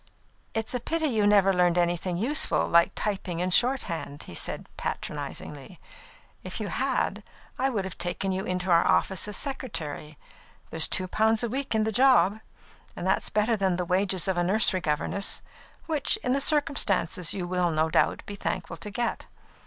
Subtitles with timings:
[0.55, 4.73] "It is a pity you never learned anything useful, like typing and shorthand," said he
[4.75, 5.79] patronisingly.
[6.41, 7.21] "If you had,
[7.59, 10.17] I would have taken you into our office as secretary.
[10.71, 12.39] There's two pounds a week in the job,
[12.95, 15.43] and that's better than the wages of a nursery governess,
[15.85, 19.27] which, in the circumstances, you will, no doubt, be thankful to get.